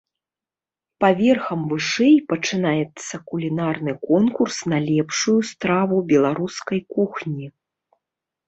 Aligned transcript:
Паверхам 1.03 1.61
вышэй 1.73 2.15
пачынаецца 2.33 3.15
кулінарны 3.33 3.93
конкурс 4.09 4.57
на 4.73 4.77
лепшую 4.89 5.37
страву 5.51 5.97
беларускай 6.15 6.79
кухні. 6.97 7.45